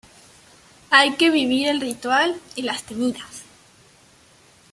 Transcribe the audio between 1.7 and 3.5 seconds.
Ritual y las Tenidas.